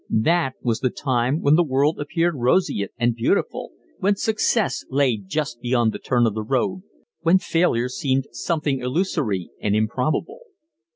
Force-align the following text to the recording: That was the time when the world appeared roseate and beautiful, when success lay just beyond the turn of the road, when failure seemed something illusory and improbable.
That 0.09 0.55
was 0.63 0.79
the 0.79 0.89
time 0.89 1.41
when 1.41 1.53
the 1.53 1.63
world 1.63 1.99
appeared 1.99 2.33
roseate 2.35 2.89
and 2.97 3.13
beautiful, 3.15 3.69
when 3.99 4.15
success 4.15 4.83
lay 4.89 5.15
just 5.15 5.61
beyond 5.61 5.91
the 5.91 5.99
turn 5.99 6.25
of 6.25 6.33
the 6.33 6.41
road, 6.41 6.81
when 7.19 7.37
failure 7.37 7.87
seemed 7.87 8.25
something 8.31 8.79
illusory 8.81 9.51
and 9.61 9.75
improbable. 9.75 10.39